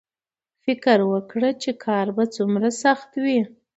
فکر 0.63 0.97
وکړه 1.11 1.49
چې 1.61 1.71
کار 1.85 2.05
به 2.15 2.23
څومره 2.35 2.69
سخت 2.83 3.11
وي 3.23 3.39